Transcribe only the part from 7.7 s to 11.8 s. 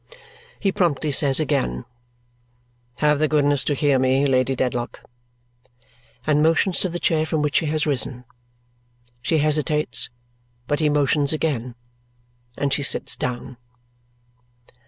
risen. She hesitates, but he motions again,